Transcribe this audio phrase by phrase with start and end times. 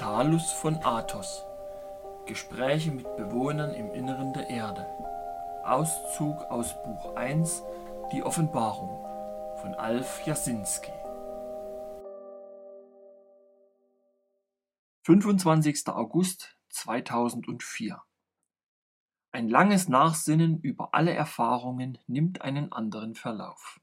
[0.00, 1.44] Talus von Athos
[2.24, 4.86] Gespräche mit Bewohnern im Inneren der Erde
[5.62, 7.62] Auszug aus Buch 1
[8.10, 9.04] Die Offenbarung
[9.60, 10.90] von Alf Jasinski
[15.02, 15.88] 25.
[15.88, 18.00] August 2004
[19.32, 23.78] Ein langes Nachsinnen über alle Erfahrungen nimmt einen anderen Verlauf.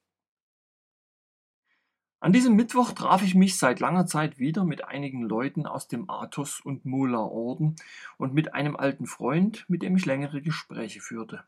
[2.20, 6.09] An diesem Mittwoch traf ich mich seit langer Zeit wieder mit einigen Leuten aus dem
[6.09, 7.76] Athos- und Mola-Orden
[8.17, 11.43] und mit einem alten Freund, mit dem ich längere Gespräche führte.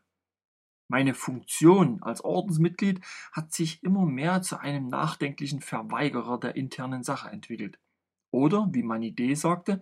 [0.86, 3.00] Meine Funktion als Ordensmitglied
[3.32, 7.78] hat sich immer mehr zu einem nachdenklichen Verweigerer der internen Sache entwickelt.
[8.30, 9.80] Oder, wie Idee sagte,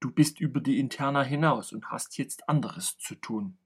[0.00, 3.56] du bist über die Interna hinaus und hast jetzt anderes zu tun.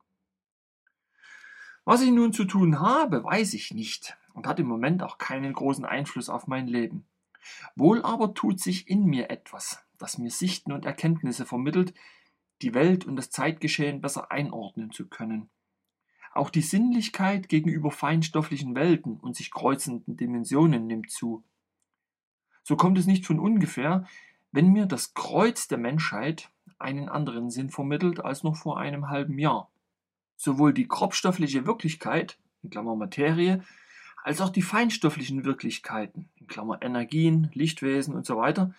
[1.84, 5.54] Was ich nun zu tun habe, weiß ich nicht und hat im Moment auch keinen
[5.54, 7.06] großen Einfluss auf mein Leben.
[7.76, 11.94] Wohl aber tut sich in mir etwas, das mir Sichten und Erkenntnisse vermittelt,
[12.62, 15.48] die Welt und das Zeitgeschehen besser einordnen zu können.
[16.32, 21.44] Auch die Sinnlichkeit gegenüber feinstofflichen Welten und sich kreuzenden Dimensionen nimmt zu.
[22.64, 24.06] So kommt es nicht von ungefähr,
[24.50, 29.38] wenn mir das Kreuz der Menschheit einen anderen Sinn vermittelt als noch vor einem halben
[29.38, 29.70] Jahr.
[30.36, 33.62] Sowohl die grobstoffliche Wirklichkeit, in Klammer Materie,
[34.24, 38.70] als auch die feinstofflichen Wirklichkeiten in Klammer (Energien, Lichtwesen usw.)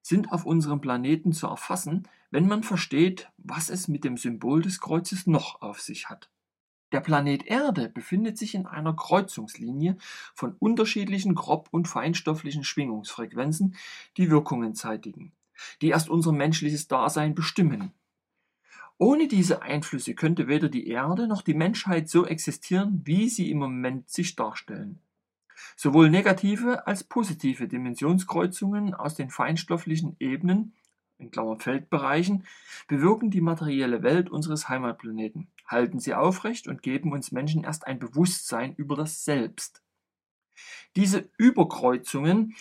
[0.00, 4.80] sind auf unserem Planeten zu erfassen, wenn man versteht, was es mit dem Symbol des
[4.80, 6.30] Kreuzes noch auf sich hat.
[6.92, 9.98] Der Planet Erde befindet sich in einer Kreuzungslinie
[10.34, 13.74] von unterschiedlichen grob und feinstofflichen Schwingungsfrequenzen,
[14.16, 15.32] die Wirkungen zeitigen,
[15.82, 17.92] die erst unser menschliches Dasein bestimmen
[18.98, 23.58] ohne diese Einflüsse könnte weder die Erde noch die Menschheit so existieren, wie sie im
[23.58, 25.00] Moment sich darstellen.
[25.76, 30.74] Sowohl negative als positive Dimensionskreuzungen aus den feinstofflichen Ebenen
[31.18, 32.44] in (Feldbereichen)
[32.88, 37.98] bewirken die materielle Welt unseres Heimatplaneten, halten sie aufrecht und geben uns Menschen erst ein
[37.98, 39.82] Bewusstsein über das Selbst.
[40.94, 42.54] Diese Überkreuzungen,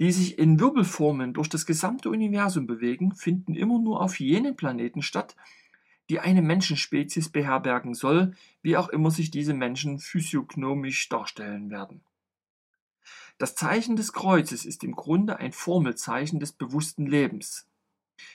[0.00, 5.02] die sich in Wirbelformen durch das gesamte Universum bewegen, finden immer nur auf jenen Planeten
[5.02, 5.36] statt,
[6.10, 12.02] die eine Menschenspezies beherbergen soll, wie auch immer sich diese Menschen physiognomisch darstellen werden.
[13.38, 17.66] Das Zeichen des Kreuzes ist im Grunde ein Formelzeichen des bewussten Lebens.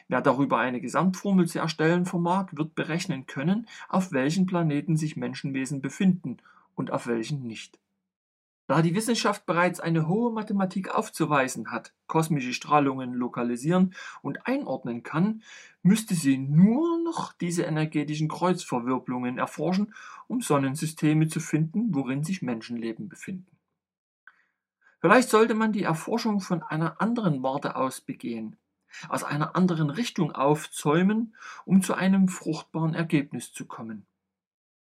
[0.07, 5.81] Wer darüber eine Gesamtformel zu erstellen vermag, wird berechnen können, auf welchen Planeten sich Menschenwesen
[5.81, 6.37] befinden
[6.75, 7.79] und auf welchen nicht.
[8.67, 15.41] Da die Wissenschaft bereits eine hohe Mathematik aufzuweisen hat, kosmische Strahlungen lokalisieren und einordnen kann,
[15.83, 19.93] müsste sie nur noch diese energetischen Kreuzverwirbelungen erforschen,
[20.27, 23.57] um Sonnensysteme zu finden, worin sich Menschenleben befinden.
[24.99, 28.57] Vielleicht sollte man die Erforschung von einer anderen Warte aus begehen,
[29.07, 34.05] aus einer anderen Richtung aufzäumen, um zu einem fruchtbaren Ergebnis zu kommen.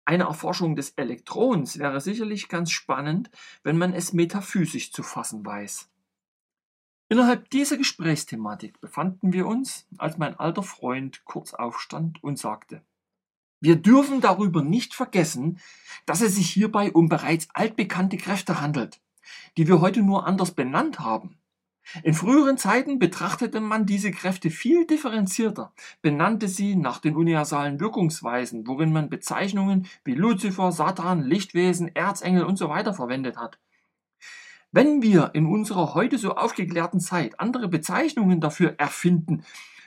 [0.05, 3.31] Eine Erforschung des Elektrons wäre sicherlich ganz spannend,
[3.63, 5.89] wenn man es metaphysisch zu fassen weiß.
[7.09, 12.83] Innerhalb dieser Gesprächsthematik befanden wir uns, als mein alter Freund kurz aufstand und sagte,
[13.61, 15.61] wir dürfen darüber nicht vergessen,
[16.05, 19.01] dass es sich hierbei um bereits altbekannte Kräfte handelt,
[19.57, 21.39] die wir heute nur anders benannt haben.
[22.03, 28.67] In früheren Zeiten betrachtete man diese Kräfte viel differenzierter, benannte sie nach den universalen Wirkungsweisen,
[28.67, 32.93] worin man Bezeichnungen wie Luzifer, Satan, Lichtwesen, Erzengel usw.
[32.95, 33.59] verwendet hat.
[34.71, 39.45] Wenn wir in unserer heute so aufgeklärten Zeit andere Bezeichnungen dafür erfinden,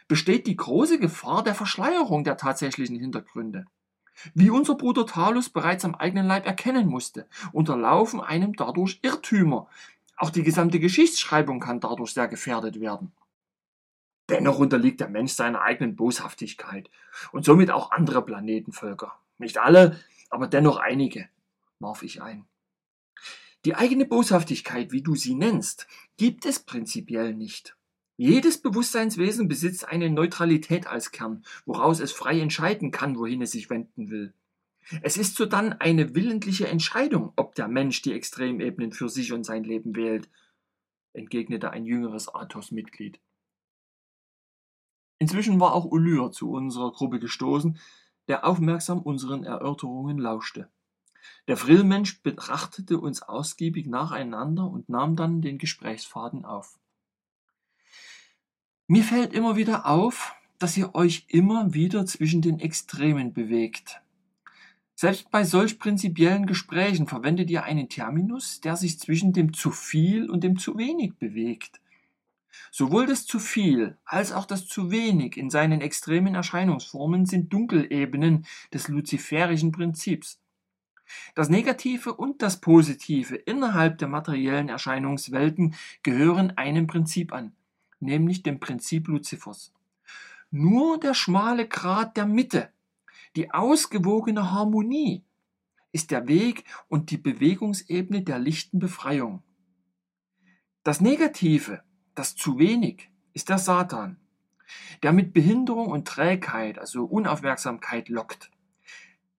[0.07, 3.65] besteht die große Gefahr der Verschleierung der tatsächlichen Hintergründe.
[4.33, 9.67] Wie unser Bruder Talus bereits am eigenen Leib erkennen musste, unterlaufen einem dadurch Irrtümer,
[10.17, 13.11] auch die gesamte Geschichtsschreibung kann dadurch sehr gefährdet werden.
[14.29, 16.89] Dennoch unterliegt der Mensch seiner eigenen Boshaftigkeit
[17.31, 19.13] und somit auch andere Planetenvölker.
[19.37, 19.99] Nicht alle,
[20.29, 21.29] aber dennoch einige,
[21.79, 22.45] warf ich ein.
[23.65, 25.87] Die eigene Boshaftigkeit, wie du sie nennst,
[26.17, 27.75] gibt es prinzipiell nicht.
[28.17, 33.69] Jedes Bewusstseinswesen besitzt eine Neutralität als Kern, woraus es frei entscheiden kann, wohin es sich
[33.69, 34.33] wenden will.
[35.01, 39.63] Es ist sodann eine willentliche Entscheidung, ob der Mensch die Extremebenen für sich und sein
[39.63, 40.29] Leben wählt,
[41.13, 43.19] entgegnete ein jüngeres Athos-Mitglied.
[45.17, 47.79] Inzwischen war auch Ulyr zu unserer Gruppe gestoßen,
[48.27, 50.69] der aufmerksam unseren Erörterungen lauschte.
[51.47, 56.77] Der Frillmensch betrachtete uns ausgiebig nacheinander und nahm dann den Gesprächsfaden auf.
[58.87, 64.01] Mir fällt immer wieder auf, dass ihr euch immer wieder zwischen den Extremen bewegt.
[64.95, 70.29] Selbst bei solch prinzipiellen Gesprächen verwendet ihr einen Terminus, der sich zwischen dem zu viel
[70.29, 71.81] und dem zu wenig bewegt.
[72.71, 78.45] Sowohl das zu viel als auch das zu wenig in seinen extremen Erscheinungsformen sind Dunkelebenen
[78.73, 80.39] des luziferischen Prinzips.
[81.35, 87.51] Das Negative und das Positive innerhalb der materiellen Erscheinungswelten gehören einem Prinzip an,
[87.99, 89.73] nämlich dem Prinzip Luzifers.
[90.51, 92.69] Nur der schmale Grat der Mitte,
[93.35, 95.23] die ausgewogene Harmonie,
[95.91, 99.43] ist der Weg und die Bewegungsebene der lichten Befreiung.
[100.83, 101.83] Das Negative,
[102.15, 104.17] das zu wenig, ist der Satan,
[105.03, 108.51] der mit Behinderung und Trägheit, also Unaufmerksamkeit, lockt.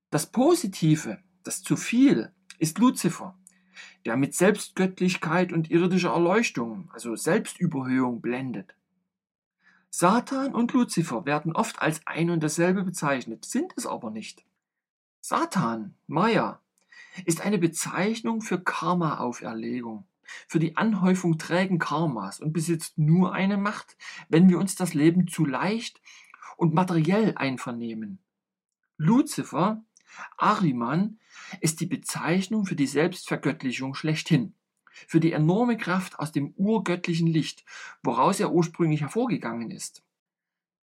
[0.09, 3.39] Das Positive, das zu viel, ist Luzifer,
[4.07, 8.75] der mit Selbstgöttlichkeit und irdischer Erleuchtung, also Selbstüberhöhung, blendet.
[9.99, 14.45] Satan und Luzifer werden oft als ein und dasselbe bezeichnet, sind es aber nicht.
[15.23, 16.61] Satan, Maya,
[17.25, 20.07] ist eine Bezeichnung für Karma-Auferlegung,
[20.49, 23.97] für die Anhäufung trägen Karmas und besitzt nur eine Macht,
[24.29, 26.03] wenn wir uns das Leben zu leicht
[26.59, 28.19] und materiell einvernehmen.
[28.99, 29.83] Luzifer,
[30.37, 31.21] Ariman,
[31.63, 34.56] ist die Bezeichnung für die Selbstvergöttlichung schlechthin,
[35.07, 37.65] für die enorme Kraft aus dem urgöttlichen Licht,
[38.03, 40.03] woraus er ursprünglich hervorgegangen ist.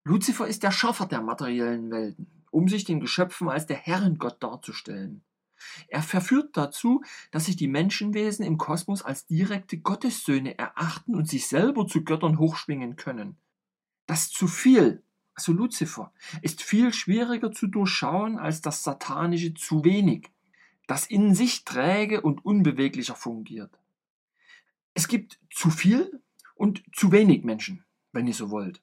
[0.05, 5.23] Luzifer ist der Schaffer der materiellen Welten, um sich den Geschöpfen als der Herrengott darzustellen.
[5.89, 11.47] Er verführt dazu, dass sich die Menschenwesen im Kosmos als direkte Gottessöhne erachten und sich
[11.47, 13.37] selber zu Göttern hochschwingen können.
[14.07, 15.03] Das zu viel,
[15.35, 16.13] also Luzifer,
[16.43, 20.31] ist viel schwieriger zu durchschauen als das satanische zu wenig,
[20.87, 23.79] das in sich träge und unbeweglicher fungiert.
[24.95, 26.21] Es gibt zu viel
[26.55, 28.83] und zu wenig Menschen, wenn ihr so wollt.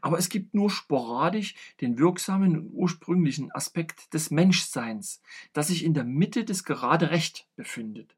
[0.00, 5.22] Aber es gibt nur sporadisch den wirksamen und ursprünglichen Aspekt des Menschseins,
[5.52, 8.16] das sich in der Mitte des gerade Recht befindet.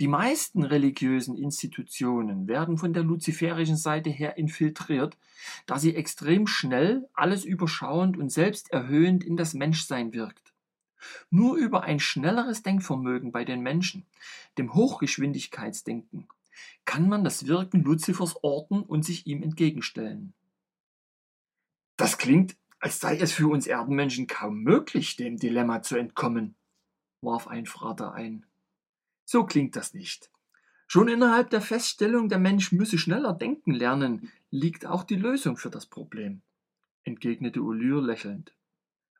[0.00, 5.16] Die meisten religiösen Institutionen werden von der luziferischen Seite her infiltriert,
[5.66, 10.52] da sie extrem schnell, alles überschauend und selbsterhöhend in das Menschsein wirkt.
[11.30, 14.06] Nur über ein schnelleres Denkvermögen bei den Menschen,
[14.58, 16.26] dem Hochgeschwindigkeitsdenken,
[16.84, 20.34] kann man das Wirken Luzifers orten und sich ihm entgegenstellen.
[21.96, 26.56] Das klingt, als sei es für uns Erdenmenschen kaum möglich, dem Dilemma zu entkommen,
[27.20, 28.44] warf ein Frater ein.
[29.24, 30.30] So klingt das nicht.
[30.88, 35.70] Schon innerhalb der Feststellung, der Mensch müsse schneller denken lernen, liegt auch die Lösung für
[35.70, 36.42] das Problem,
[37.04, 38.52] entgegnete Ulyr lächelnd.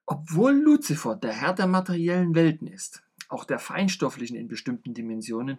[0.05, 5.59] Obwohl Luzifer der Herr der materiellen Welten ist, auch der feinstofflichen in bestimmten Dimensionen,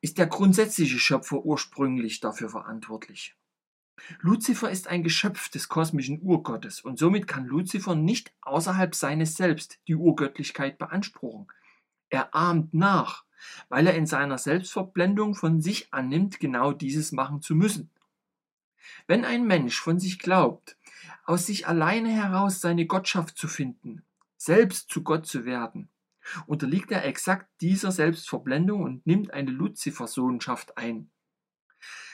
[0.00, 3.36] ist der grundsätzliche Schöpfer ursprünglich dafür verantwortlich.
[4.20, 9.78] Luzifer ist ein Geschöpf des kosmischen Urgottes und somit kann Luzifer nicht außerhalb seines Selbst
[9.88, 11.46] die Urgöttlichkeit beanspruchen.
[12.08, 13.24] Er ahmt nach,
[13.68, 17.90] weil er in seiner Selbstverblendung von sich annimmt, genau dieses machen zu müssen.
[19.06, 20.76] Wenn ein Mensch von sich glaubt,
[21.24, 24.02] aus sich alleine heraus seine Gottschaft zu finden,
[24.36, 25.88] selbst zu Gott zu werden,
[26.46, 31.10] unterliegt er exakt dieser Selbstverblendung und nimmt eine Luzifer-Sohnschaft ein.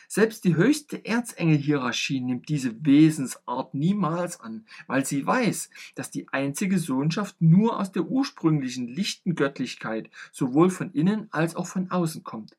[0.09, 6.79] Selbst die höchste Erzengelhierarchie nimmt diese Wesensart niemals an, weil sie weiß, dass die einzige
[6.79, 12.57] Sohnschaft nur aus der ursprünglichen lichten Göttlichkeit sowohl von innen als auch von außen kommt.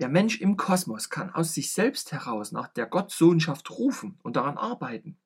[0.00, 4.56] Der Mensch im Kosmos kann aus sich selbst heraus nach der Gottsohnschaft rufen und daran
[4.56, 5.16] arbeiten.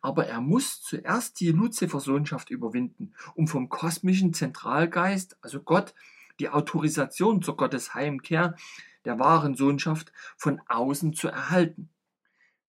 [0.00, 5.94] Aber er muss zuerst die Luzifer-Sohnschaft überwinden, um vom kosmischen Zentralgeist, also Gott,
[6.40, 8.56] die Autorisation zur Gottesheimkehr
[9.04, 11.88] der wahren Sohnschaft von außen zu erhalten.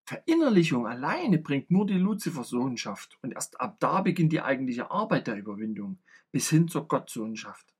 [0.05, 5.36] Verinnerlichung alleine bringt nur die Luzifer-Sohnschaft und erst ab da beginnt die eigentliche Arbeit der
[5.36, 6.00] Überwindung
[6.32, 7.74] bis hin zur Gottsohnschaft.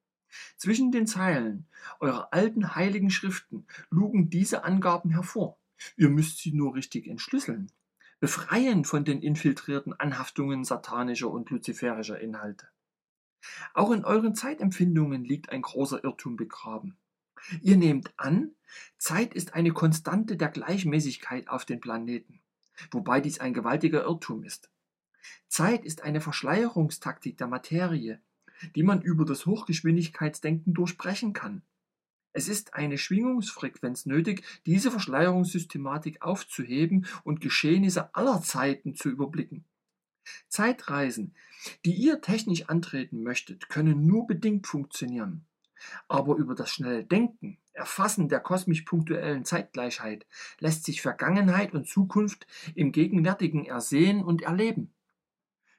[0.58, 1.68] Zwischen den Zeilen
[2.02, 5.58] eurer alten heiligen Schriften lugen diese Angaben hervor.
[5.96, 7.72] Ihr müsst sie nur richtig entschlüsseln.
[8.20, 12.68] Befreien von den infiltrierten Anhaftungen satanischer und luziferischer Inhalte.
[13.74, 16.98] Auch in euren Zeitempfindungen liegt ein großer Irrtum begraben.
[17.62, 18.56] Ihr nehmt an,
[18.98, 22.42] Zeit ist eine Konstante der Gleichmäßigkeit auf den Planeten,
[22.92, 24.72] wobei dies ein gewaltiger Irrtum ist.
[25.48, 28.20] Zeit ist eine Verschleierungstaktik der Materie,
[28.76, 31.62] die man über das Hochgeschwindigkeitsdenken durchbrechen kann.
[32.38, 39.66] Es ist eine Schwingungsfrequenz nötig, diese Verschleierungssystematik aufzuheben und Geschehnisse aller Zeiten zu überblicken.
[40.48, 41.34] Zeitreisen,
[41.84, 45.48] die ihr technisch antreten möchtet, können nur bedingt funktionieren.
[46.08, 50.28] Aber über das schnelle Denken, Erfassen der kosmisch-punktuellen Zeitgleichheit
[50.60, 54.94] lässt sich Vergangenheit und Zukunft im Gegenwärtigen ersehen und erleben.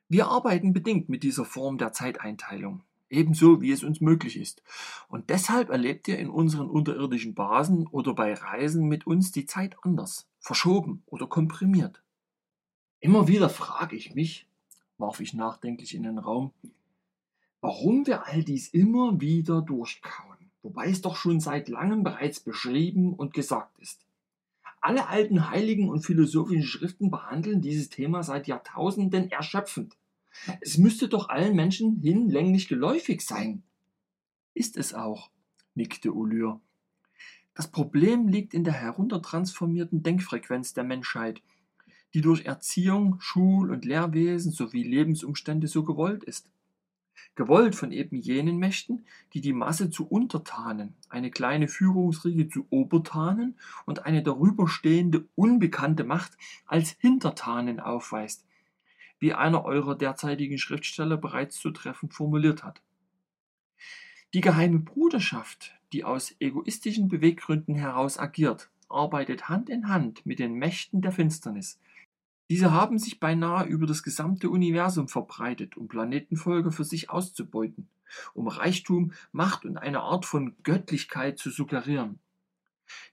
[0.08, 4.62] Wir arbeiten bedingt mit dieser Form der Zeiteinteilung, ebenso wie es uns möglich ist.
[5.08, 9.76] Und deshalb erlebt ihr in unseren unterirdischen Basen oder bei Reisen mit uns die Zeit
[9.82, 10.26] anders.
[10.40, 12.00] verschoben oder komprimiert.
[13.00, 14.46] Immer wieder frage ich mich,
[14.96, 16.52] warf ich nachdenklich in den Raum,
[17.60, 23.12] warum wir all dies immer wieder durchkauen, wobei es doch schon seit langem bereits beschrieben
[23.12, 24.04] und gesagt ist.
[24.80, 29.96] Alle alten Heiligen und philosophischen Schriften behandeln dieses Thema seit Jahrtausenden erschöpfend.
[30.60, 33.62] Es müsste doch allen Menschen hinlänglich geläufig sein.
[34.54, 35.30] Ist es auch,
[35.74, 36.60] nickte Ulyr.
[37.54, 41.42] Das Problem liegt in der heruntertransformierten Denkfrequenz der Menschheit,
[42.14, 46.50] die durch Erziehung, Schul- und Lehrwesen sowie Lebensumstände so gewollt ist
[47.38, 53.56] gewollt von eben jenen Mächten, die die Masse zu Untertanen, eine kleine Führungsriege zu Obertanen
[53.86, 56.32] und eine darüberstehende unbekannte Macht
[56.66, 58.44] als Hintertanen aufweist,
[59.18, 62.82] wie einer eurer derzeitigen Schriftsteller bereits zutreffend formuliert hat.
[64.34, 70.54] Die geheime Bruderschaft, die aus egoistischen Beweggründen heraus agiert, arbeitet Hand in Hand mit den
[70.54, 71.78] Mächten der Finsternis,
[72.50, 77.88] diese haben sich beinahe über das gesamte Universum verbreitet, um Planetenvölker für sich auszubeuten,
[78.32, 82.18] um Reichtum, Macht und eine Art von Göttlichkeit zu suggerieren.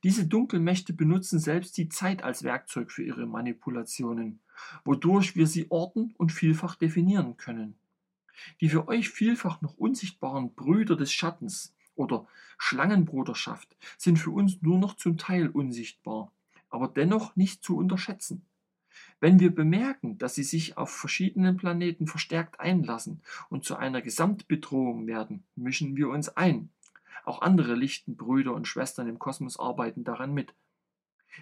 [0.03, 4.39] Diese Dunkelmächte benutzen selbst die Zeit als Werkzeug für ihre Manipulationen,
[4.83, 7.75] wodurch wir sie orten und vielfach definieren können.
[8.61, 14.77] Die für euch vielfach noch unsichtbaren Brüder des Schattens oder Schlangenbruderschaft sind für uns nur
[14.77, 16.31] noch zum Teil unsichtbar,
[16.69, 18.45] aber dennoch nicht zu unterschätzen.
[19.19, 25.07] Wenn wir bemerken, dass sie sich auf verschiedenen Planeten verstärkt einlassen und zu einer Gesamtbedrohung
[25.07, 26.69] werden, mischen wir uns ein.
[27.23, 30.53] Auch andere lichten Brüder und Schwestern im Kosmos arbeiten daran mit.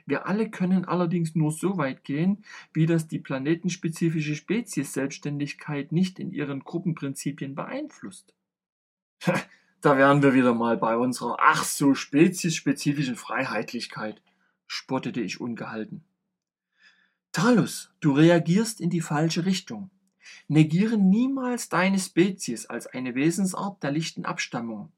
[0.06, 6.32] Wir alle können allerdings nur so weit gehen, wie das die planetenspezifische Spezies-Selbstständigkeit nicht in
[6.32, 8.34] ihren Gruppenprinzipien beeinflusst.
[9.82, 14.22] da wären wir wieder mal bei unserer ach so speziesspezifischen Freiheitlichkeit,
[14.68, 16.04] spottete ich ungehalten.
[17.32, 19.90] Talus, du reagierst in die falsche Richtung.
[20.48, 24.92] Negiere niemals deine Spezies als eine Wesensart der lichten Abstammung,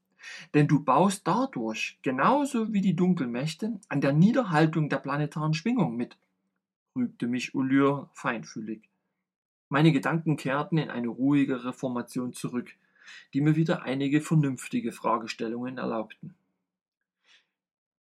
[0.54, 6.16] denn du baust dadurch, genauso wie die Dunkelmächte, an der Niederhaltung der planetaren Schwingung mit,
[6.94, 8.88] rügte mich Ulyr feinfühlig.
[9.68, 12.70] Meine Gedanken kehrten in eine ruhigere Formation zurück,
[13.34, 16.34] die mir wieder einige vernünftige Fragestellungen erlaubten.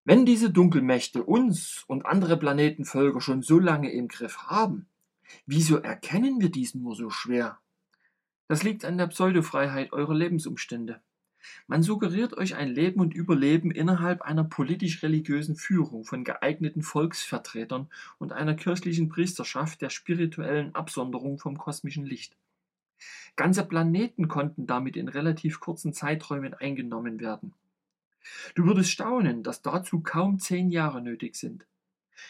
[0.04, 4.86] Wenn diese Dunkelmächte uns und andere Planetenvölker schon so lange im Griff haben,
[5.48, 7.58] wieso erkennen wir dies nur so schwer?
[8.48, 11.02] Das liegt an der Pseudofreiheit eurer Lebensumstände.
[11.68, 18.34] Man suggeriert euch ein Leben und Überleben innerhalb einer politisch-religiösen Führung von geeigneten Volksvertretern und
[18.34, 22.36] einer kirchlichen Priesterschaft der spirituellen Absonderung vom kosmischen Licht.
[23.36, 27.54] Ganze Planeten konnten damit in relativ kurzen Zeiträumen eingenommen werden.
[28.56, 31.66] Du würdest staunen, dass dazu kaum zehn Jahre nötig sind.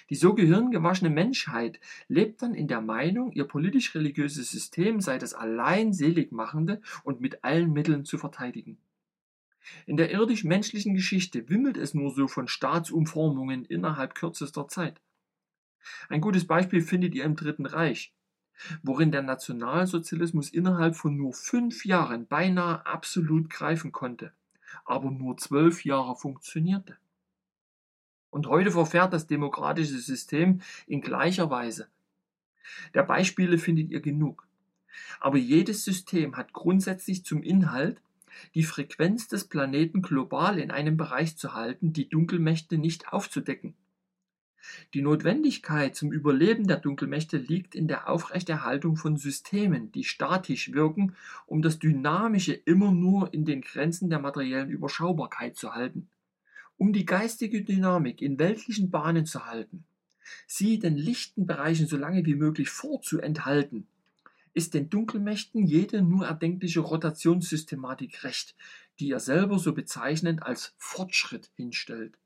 [0.09, 5.93] Die so gehirngewaschene Menschheit lebt dann in der Meinung, ihr politisch-religiöses System sei das allein
[5.93, 8.77] seligmachende und mit allen Mitteln zu verteidigen.
[9.85, 15.01] In der irdisch-menschlichen Geschichte wimmelt es nur so von Staatsumformungen innerhalb kürzester Zeit.
[16.09, 18.13] Ein gutes Beispiel findet ihr im Dritten Reich,
[18.83, 24.33] worin der Nationalsozialismus innerhalb von nur fünf Jahren beinahe absolut greifen konnte
[24.83, 26.97] aber nur zwölf Jahre funktionierte.
[28.29, 31.87] Und heute verfährt das demokratische System in gleicher Weise.
[32.93, 34.47] Der Beispiele findet ihr genug.
[35.19, 38.01] Aber jedes System hat grundsätzlich zum Inhalt,
[38.53, 43.75] die Frequenz des Planeten global in einem Bereich zu halten, die Dunkelmächte nicht aufzudecken.
[44.93, 51.15] Die Notwendigkeit zum Überleben der Dunkelmächte liegt in der Aufrechterhaltung von Systemen, die statisch wirken,
[51.45, 56.09] um das Dynamische immer nur in den Grenzen der materiellen Überschaubarkeit zu halten,
[56.77, 59.85] um die geistige Dynamik in weltlichen Bahnen zu halten,
[60.47, 63.87] sie den lichten Bereichen so lange wie möglich vorzuenthalten,
[64.55, 68.55] ist den Dunkelmächten jede nur erdenkliche Rotationssystematik recht,
[68.99, 72.17] die er selber so bezeichnend als Fortschritt hinstellt.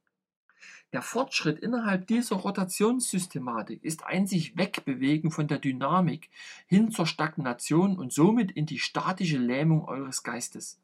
[0.93, 6.29] Der Fortschritt innerhalb dieser Rotationssystematik ist ein sich wegbewegen von der Dynamik
[6.67, 10.79] hin zur Stagnation und somit in die statische Lähmung eures Geistes.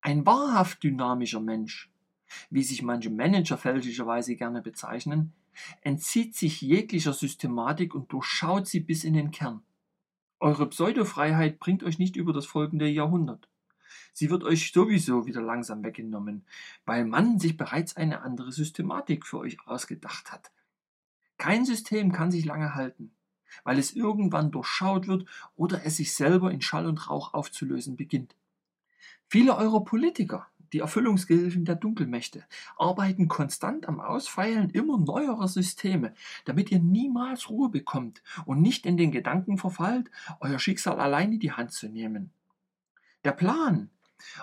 [0.00, 1.90] Ein wahrhaft dynamischer Mensch,
[2.50, 5.34] wie sich manche Manager fälschlicherweise gerne bezeichnen,
[5.82, 9.62] entzieht sich jeglicher Systematik und durchschaut sie bis in den Kern.
[10.42, 13.48] Eure Pseudofreiheit bringt euch nicht über das folgende Jahrhundert.
[14.12, 16.44] Sie wird euch sowieso wieder langsam weggenommen,
[16.84, 20.50] weil man sich bereits eine andere Systematik für euch ausgedacht hat.
[21.38, 23.14] Kein System kann sich lange halten,
[23.62, 28.34] weil es irgendwann durchschaut wird oder es sich selber in Schall und Rauch aufzulösen beginnt.
[29.28, 32.44] Viele eurer Politiker, die Erfüllungsgehilfen der Dunkelmächte,
[32.76, 36.14] arbeiten konstant am Ausfeilen immer neuerer Systeme,
[36.44, 40.10] damit ihr niemals Ruhe bekommt und nicht in den Gedanken verfallt,
[40.40, 42.30] euer Schicksal allein in die Hand zu nehmen.
[43.24, 43.90] Der Plan,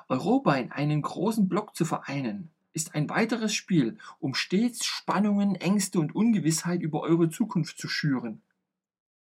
[0.07, 5.99] Europa in einen großen Block zu vereinen, ist ein weiteres Spiel, um stets Spannungen, Ängste
[5.99, 8.41] und Ungewissheit über eure Zukunft zu schüren.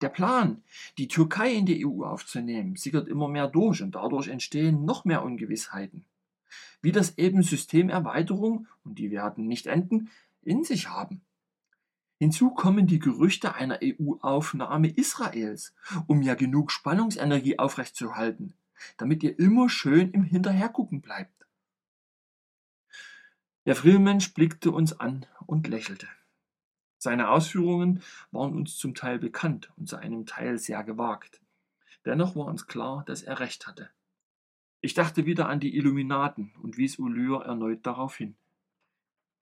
[0.01, 0.63] Der Plan,
[0.97, 5.23] die Türkei in die EU aufzunehmen, sickert immer mehr durch und dadurch entstehen noch mehr
[5.23, 6.05] Ungewissheiten.
[6.81, 10.09] Wie das eben Systemerweiterung, und die werden nicht enden,
[10.41, 11.21] in sich haben.
[12.17, 15.73] Hinzu kommen die Gerüchte einer EU-Aufnahme Israels,
[16.07, 18.53] um ja genug Spannungsenergie aufrechtzuerhalten,
[18.97, 21.47] damit ihr immer schön im Hinterhergucken bleibt.
[23.65, 26.07] Der Frühmensch blickte uns an und lächelte.
[26.97, 28.01] Seine Ausführungen
[28.31, 31.39] waren uns zum Teil bekannt und zu einem Teil sehr gewagt.
[32.03, 33.89] Dennoch war uns klar, dass er recht hatte.
[34.81, 38.35] Ich dachte wieder an die Illuminaten und wies Ulyr erneut darauf hin.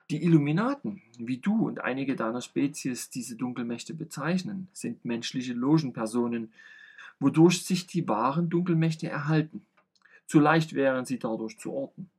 [0.10, 6.52] Die Illuminaten, wie du und einige deiner Spezies diese Dunkelmächte bezeichnen, sind menschliche Logenpersonen,
[7.20, 9.66] wodurch sich die wahren Dunkelmächte erhalten.
[10.26, 12.10] Zu leicht wären sie dadurch zu orten.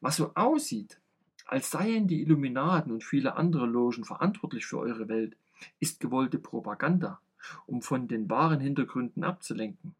[0.00, 0.98] Was so aussieht,
[1.46, 5.36] als seien die Illuminaten und viele andere Logen verantwortlich für eure Welt,
[5.80, 7.20] ist gewollte Propaganda,
[7.66, 9.94] um von den wahren Hintergründen abzulenken.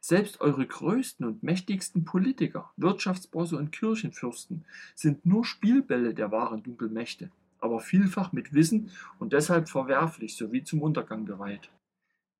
[0.00, 4.64] Selbst eure größten und mächtigsten Politiker, Wirtschaftsbosse und Kirchenfürsten
[4.94, 10.82] sind nur Spielbälle der wahren Dunkelmächte, aber vielfach mit Wissen und deshalb verwerflich sowie zum
[10.82, 11.70] Untergang geweiht.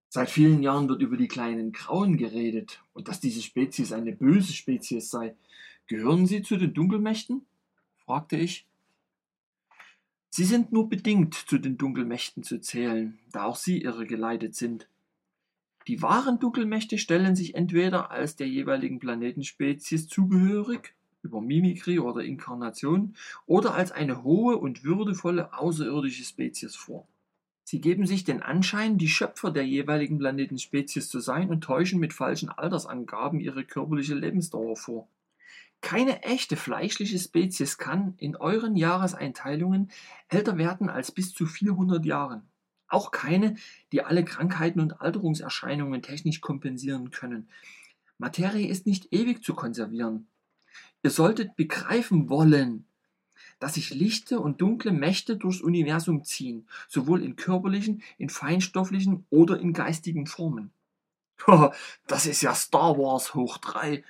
[0.08, 4.52] Seit vielen Jahren wird über die kleinen Grauen geredet und dass diese Spezies eine böse
[4.52, 5.34] Spezies sei.
[5.86, 7.44] Gehören sie zu den Dunkelmächten?
[8.04, 8.66] fragte ich.
[10.30, 14.88] Sie sind nur bedingt zu den Dunkelmächten zu zählen, da auch sie irregeleitet sind.
[15.86, 23.14] Die wahren Dunkelmächte stellen sich entweder als der jeweiligen Planetenspezies zugehörig, über Mimikry oder Inkarnation,
[23.46, 27.06] oder als eine hohe und würdevolle außerirdische Spezies vor.
[27.64, 32.12] Sie geben sich den Anschein, die Schöpfer der jeweiligen Planetenspezies zu sein und täuschen mit
[32.12, 35.08] falschen Altersangaben ihre körperliche Lebensdauer vor.
[35.80, 39.90] Keine echte fleischliche Spezies kann in euren Jahreseinteilungen
[40.28, 42.48] älter werden als bis zu 400 Jahren.
[42.88, 43.56] Auch keine,
[43.92, 47.48] die alle Krankheiten und Alterungserscheinungen technisch kompensieren können.
[48.18, 50.26] Materie ist nicht ewig zu konservieren.
[51.02, 52.86] Ihr solltet begreifen wollen,
[53.58, 59.58] dass sich lichte und dunkle Mächte durchs Universum ziehen, sowohl in körperlichen, in feinstofflichen oder
[59.58, 60.70] in geistigen Formen.
[62.06, 64.04] das ist ja Star Wars hoch drei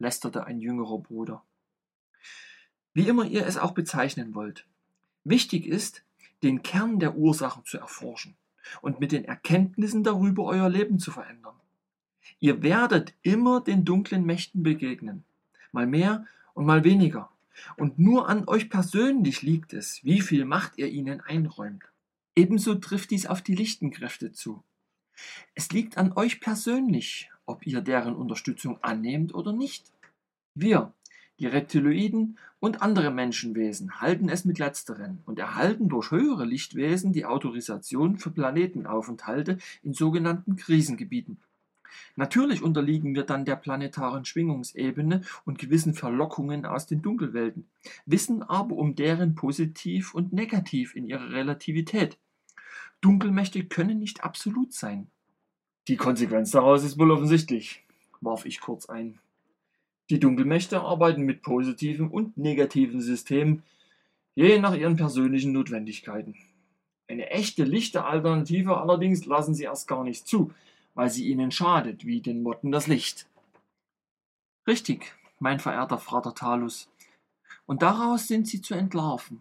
[0.00, 1.44] lästerte ein jüngerer Bruder.
[2.92, 4.66] Wie immer ihr es auch bezeichnen wollt.
[5.22, 6.02] Wichtig ist,
[6.42, 8.36] den Kern der Ursachen zu erforschen
[8.80, 11.54] und mit den Erkenntnissen darüber euer Leben zu verändern.
[12.38, 15.24] Ihr werdet immer den dunklen Mächten begegnen,
[15.72, 17.30] mal mehr und mal weniger.
[17.76, 21.84] Und nur an euch persönlich liegt es, wie viel Macht ihr ihnen einräumt.
[22.34, 24.62] Ebenso trifft dies auf die lichten Kräfte zu.
[25.54, 29.92] Es liegt an euch persönlich, ob ihr deren Unterstützung annehmt oder nicht.
[30.54, 30.94] Wir,
[31.40, 37.24] die Reptiloiden und andere Menschenwesen halten es mit letzteren und erhalten durch höhere Lichtwesen die
[37.24, 41.38] Autorisation für Planetenaufenthalte in sogenannten Krisengebieten.
[42.14, 47.66] Natürlich unterliegen wir dann der planetaren Schwingungsebene und gewissen Verlockungen aus den Dunkelwelten,
[48.04, 52.18] wissen aber um deren Positiv und Negativ in ihrer Relativität.
[53.00, 55.06] Dunkelmächte können nicht absolut sein.
[55.88, 57.82] Die Konsequenz daraus ist wohl offensichtlich,
[58.20, 59.18] warf ich kurz ein.
[60.10, 63.62] Die Dunkelmächte arbeiten mit positiven und negativen Systemen,
[64.34, 66.34] je nach ihren persönlichen Notwendigkeiten.
[67.06, 70.52] Eine echte lichte Alternative allerdings lassen sie erst gar nicht zu,
[70.94, 73.28] weil sie ihnen schadet, wie den Motten das Licht.
[74.66, 76.88] Richtig, mein verehrter Vater Talus.
[77.66, 79.38] Und daraus sind sie zu entlarven,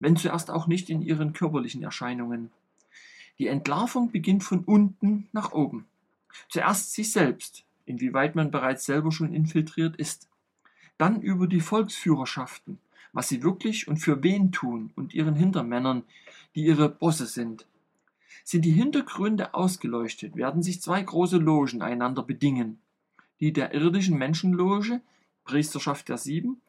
[0.00, 2.50] wenn zuerst auch nicht in ihren körperlichen Erscheinungen.
[3.38, 5.86] Die Entlarvung beginnt von unten nach oben.
[6.48, 10.28] Zuerst sich selbst, inwieweit man bereits selber schon infiltriert ist.
[10.98, 12.78] Dann über die Volksführerschaften,
[13.12, 16.04] was sie wirklich und für wen tun und ihren Hintermännern,
[16.54, 17.66] die ihre Bosse sind.
[18.44, 22.78] Sind die Hintergründe ausgeleuchtet, werden sich zwei große Logen einander bedingen.
[23.40, 25.00] Die der irdischen Menschenloge,
[25.44, 26.60] Priesterschaft der Sieben,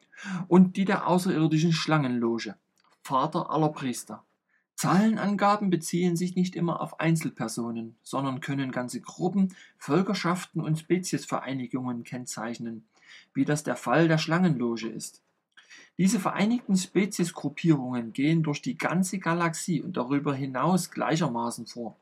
[0.48, 2.56] und die der außerirdischen Schlangenloge,
[3.02, 4.24] Vater aller Priester.
[4.76, 12.86] Zahlenangaben beziehen sich nicht immer auf Einzelpersonen, sondern können ganze Gruppen, Völkerschaften und Speziesvereinigungen kennzeichnen,
[13.32, 15.22] wie das der Fall der Schlangenloge ist.
[15.96, 21.96] Diese vereinigten Speziesgruppierungen gehen durch die ganze Galaxie und darüber hinaus gleichermaßen vor.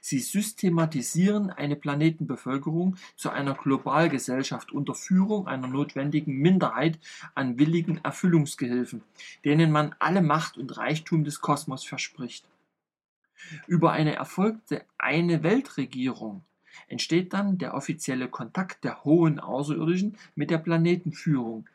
[0.00, 6.98] Sie systematisieren eine Planetenbevölkerung zu einer Globalgesellschaft unter Führung einer notwendigen Minderheit
[7.34, 9.02] an willigen Erfüllungsgehilfen,
[9.44, 12.44] denen man alle Macht und Reichtum des Kosmos verspricht.
[13.66, 16.42] Über eine erfolgte eine Weltregierung
[16.88, 21.66] entsteht dann der offizielle Kontakt der hohen Außerirdischen mit der Planetenführung,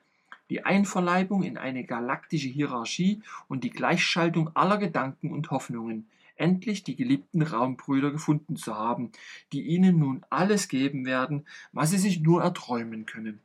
[0.49, 6.95] die Einverleibung in eine galaktische Hierarchie und die Gleichschaltung aller Gedanken und Hoffnungen, endlich die
[6.95, 9.11] geliebten Raumbrüder gefunden zu haben,
[9.51, 13.41] die ihnen nun alles geben werden, was sie sich nur erträumen können.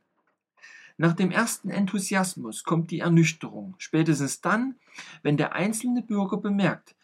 [0.96, 4.76] Nach dem ersten Enthusiasmus kommt die Ernüchterung, spätestens dann,
[5.22, 6.94] wenn der einzelne Bürger bemerkt,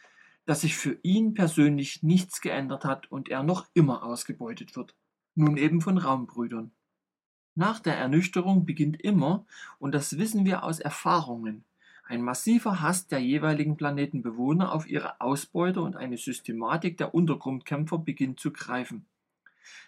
[0.44, 4.94] dass sich für ihn persönlich nichts geändert hat und er noch immer ausgebeutet wird,
[5.34, 6.72] nun eben von Raumbrüdern.
[7.54, 9.46] Nach der Ernüchterung beginnt immer,
[9.78, 11.64] und das wissen wir aus Erfahrungen,
[12.08, 18.38] ein massiver Hass der jeweiligen Planetenbewohner auf ihre Ausbeuter und eine Systematik der Untergrundkämpfer beginnt
[18.38, 19.06] zu greifen.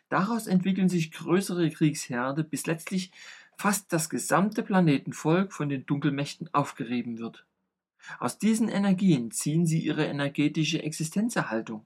[0.08, 3.12] Daraus entwickeln sich größere Kriegsherde, bis letztlich
[3.56, 7.46] fast das gesamte Planetenvolk von den Dunkelmächten aufgerieben wird.
[8.18, 11.84] Aus diesen Energien ziehen sie ihre energetische Existenzerhaltung.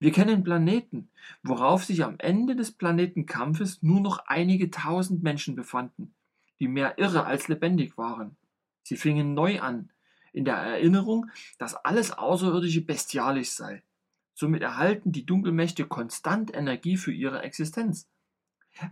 [0.00, 1.10] Wir kennen Planeten,
[1.42, 6.14] worauf sich am Ende des Planetenkampfes nur noch einige tausend Menschen befanden,
[6.60, 8.36] die mehr irre als lebendig waren.
[8.88, 9.90] Sie fingen neu an,
[10.32, 13.82] in der Erinnerung, dass alles Außerirdische bestialisch sei.
[14.32, 18.08] Somit erhalten die Dunkelmächte konstant Energie für ihre Existenz.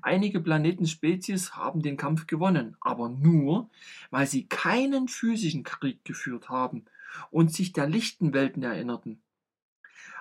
[0.03, 3.71] Einige Planetenspezies haben den Kampf gewonnen, aber nur,
[4.11, 6.85] weil sie keinen physischen Krieg geführt haben
[7.31, 9.23] und sich der lichten Welten erinnerten.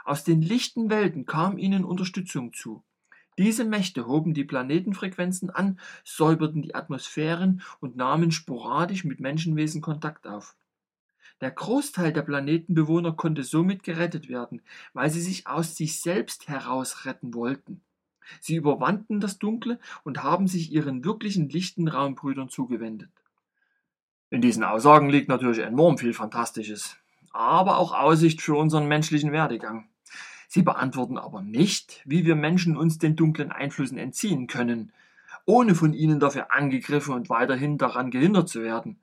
[0.06, 2.82] Aus den lichten Welten kam ihnen Unterstützung zu.
[3.38, 10.26] Diese Mächte hoben die Planetenfrequenzen an, säuberten die Atmosphären und nahmen sporadisch mit Menschenwesen Kontakt
[10.26, 10.56] auf.
[11.42, 14.62] Der Großteil der Planetenbewohner konnte somit gerettet werden,
[14.94, 17.82] weil sie sich aus sich selbst heraus retten wollten.
[18.40, 23.12] Sie überwanden das Dunkle und haben sich ihren wirklichen lichten Raumbrüdern zugewendet.
[24.30, 26.98] In diesen Aussagen liegt natürlich enorm viel Fantastisches,
[27.32, 29.90] aber auch Aussicht für unseren menschlichen Werdegang.
[30.48, 34.92] Sie beantworten aber nicht, wie wir Menschen uns den dunklen Einflüssen entziehen können,
[35.46, 39.00] ohne von ihnen dafür angegriffen und weiterhin daran gehindert zu werden.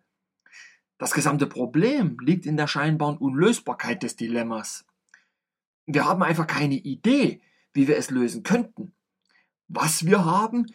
[0.98, 4.85] Das gesamte Problem liegt in der scheinbaren Unlösbarkeit des Dilemmas.
[5.87, 7.40] Wir haben einfach keine Idee,
[7.72, 8.92] wie wir es lösen könnten.
[9.68, 10.66] Was wir haben,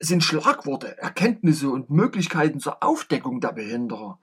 [0.00, 4.18] sind Schlagworte, Erkenntnisse und Möglichkeiten zur Aufdeckung der Behinderer,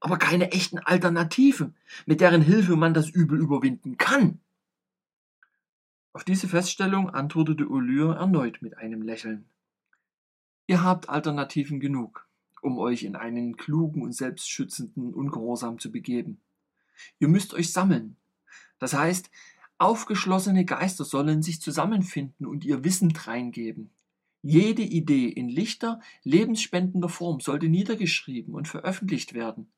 [0.00, 4.40] aber keine echten Alternativen, mit deren Hilfe man das Übel überwinden kann.
[6.14, 9.46] Auf diese Feststellung antwortete Olyr erneut mit einem Lächeln.
[10.68, 12.28] Ihr habt Alternativen genug,
[12.62, 16.40] um euch in einen klugen und selbstschützenden Ungehorsam zu begeben.
[17.18, 18.16] Ihr müsst euch sammeln.
[18.78, 19.28] Das heißt,
[19.78, 23.90] aufgeschlossene Geister sollen sich zusammenfinden und ihr Wissen dreingeben.
[24.40, 29.72] Jede Idee in lichter, lebensspendender Form sollte niedergeschrieben und veröffentlicht werden.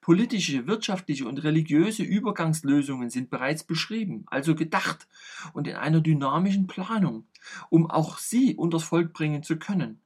[0.00, 5.08] Politische, wirtschaftliche und religiöse Übergangslösungen sind bereits beschrieben, also gedacht
[5.52, 7.26] und in einer dynamischen Planung,
[7.70, 10.00] um auch sie unters Volk bringen zu können.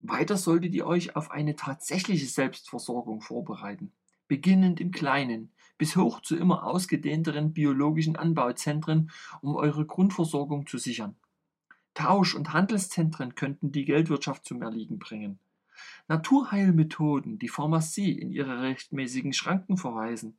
[0.00, 3.92] Weiter solltet ihr euch auf eine tatsächliche Selbstversorgung vorbereiten,
[4.28, 11.16] beginnend im Kleinen, bis hoch zu immer ausgedehnteren biologischen Anbauzentren, um eure Grundversorgung zu sichern.
[11.94, 15.40] Tausch- und Handelszentren könnten die Geldwirtschaft zum Erliegen bringen.
[16.08, 20.38] Naturheilmethoden die Pharmazie in ihre rechtmäßigen Schranken verweisen,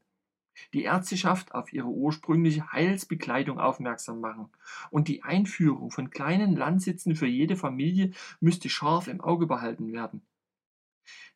[0.74, 4.50] die Ärzteschaft auf ihre ursprüngliche Heilsbekleidung aufmerksam machen
[4.90, 10.24] und die Einführung von kleinen Landsitzen für jede Familie müsste scharf im Auge behalten werden.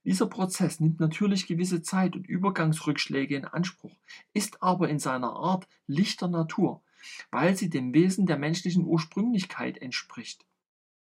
[0.03, 3.95] Dieser Prozess nimmt natürlich gewisse Zeit und Übergangsrückschläge in Anspruch,
[4.33, 6.83] ist aber in seiner Art lichter Natur,
[7.31, 10.45] weil sie dem Wesen der menschlichen Ursprünglichkeit entspricht.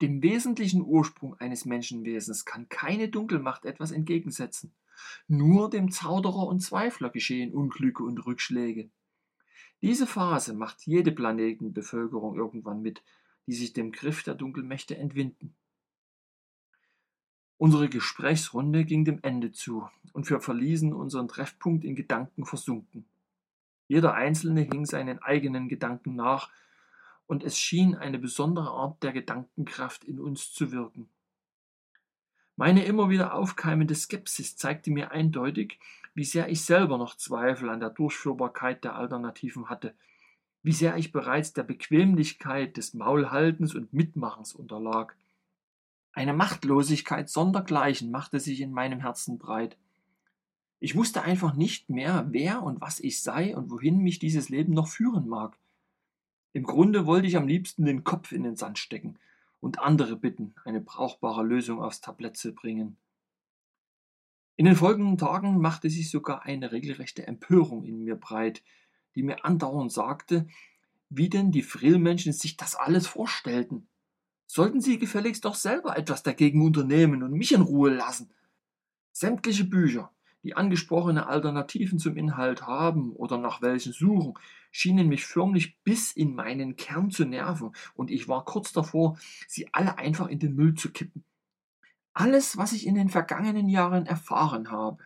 [0.01, 4.73] Dem wesentlichen Ursprung eines Menschenwesens kann keine Dunkelmacht etwas entgegensetzen.
[5.27, 8.89] Nur dem Zauderer und Zweifler geschehen Unglücke und Rückschläge.
[9.81, 13.03] Diese Phase macht jede Planetenbevölkerung irgendwann mit,
[13.45, 15.55] die sich dem Griff der Dunkelmächte entwinden.
[17.57, 23.05] Unsere Gesprächsrunde ging dem Ende zu und wir verließen unseren Treffpunkt in Gedanken versunken.
[23.87, 26.49] Jeder Einzelne hing seinen eigenen Gedanken nach
[27.31, 31.07] und es schien eine besondere Art der Gedankenkraft in uns zu wirken.
[32.57, 35.79] Meine immer wieder aufkeimende Skepsis zeigte mir eindeutig,
[36.13, 39.95] wie sehr ich selber noch Zweifel an der Durchführbarkeit der Alternativen hatte,
[40.61, 45.15] wie sehr ich bereits der Bequemlichkeit des Maulhaltens und Mitmachens unterlag.
[46.11, 49.77] Eine Machtlosigkeit sondergleichen machte sich in meinem Herzen breit.
[50.81, 54.73] Ich wusste einfach nicht mehr, wer und was ich sei und wohin mich dieses Leben
[54.73, 55.57] noch führen mag.
[56.53, 59.17] Im Grunde wollte ich am liebsten den Kopf in den Sand stecken
[59.59, 62.97] und andere bitten, eine brauchbare Lösung aufs Tablett zu bringen.
[64.57, 68.63] In den folgenden Tagen machte sich sogar eine regelrechte Empörung in mir breit,
[69.15, 70.47] die mir andauernd sagte,
[71.09, 73.87] wie denn die Frillmenschen sich das alles vorstellten.
[74.45, 78.31] Sollten sie gefälligst doch selber etwas dagegen unternehmen und mich in Ruhe lassen.
[79.13, 80.11] Sämtliche Bücher,
[80.43, 84.33] die angesprochene Alternativen zum Inhalt haben oder nach welchen suchen,
[84.71, 89.67] schienen mich förmlich bis in meinen Kern zu nerven, und ich war kurz davor, sie
[89.73, 91.23] alle einfach in den Müll zu kippen.
[92.13, 95.03] Alles, was ich in den vergangenen Jahren erfahren habe,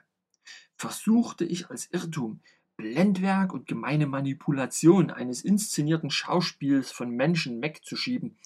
[0.78, 2.42] versuchte ich als Irrtum,
[2.78, 8.38] Blendwerk und gemeine Manipulation eines inszenierten Schauspiels von Menschen wegzuschieben,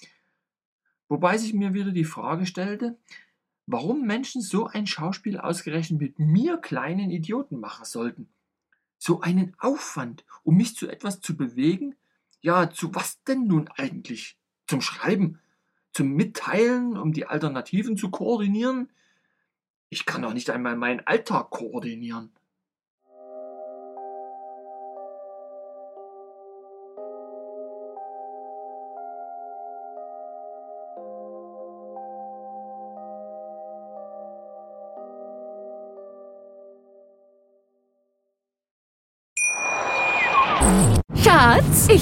[1.08, 2.98] wobei sich mir wieder die Frage stellte,
[3.72, 8.28] warum Menschen so ein Schauspiel ausgerechnet mit mir kleinen Idioten machen sollten.
[8.98, 11.94] So einen Aufwand, um mich zu etwas zu bewegen?
[12.40, 14.36] Ja, zu was denn nun eigentlich?
[14.66, 15.38] Zum Schreiben?
[15.92, 18.90] Zum Mitteilen, um die Alternativen zu koordinieren?
[19.88, 22.30] Ich kann doch nicht einmal meinen Alltag koordinieren.